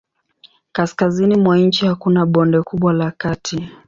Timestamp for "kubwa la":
2.61-3.11